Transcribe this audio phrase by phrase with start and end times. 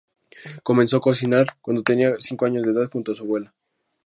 [0.63, 3.53] Comenzó a cocinar cuando tenía cinco años de edad junto a su abuela.